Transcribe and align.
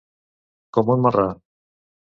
Com 0.79 0.91
un 0.95 1.05
marrà. 1.05 1.29